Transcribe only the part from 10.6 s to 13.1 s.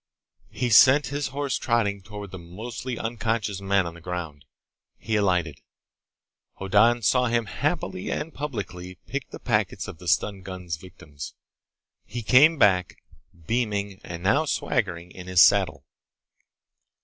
victims. He came back,